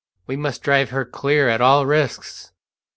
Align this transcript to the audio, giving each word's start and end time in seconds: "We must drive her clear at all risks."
"We 0.25 0.35
must 0.35 0.63
drive 0.63 0.89
her 0.89 1.05
clear 1.05 1.47
at 1.47 1.61
all 1.61 1.85
risks." 1.85 2.51